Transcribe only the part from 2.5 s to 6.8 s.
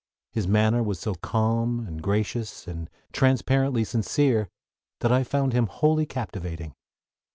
and transparently sincere, that I found him wholly captivating.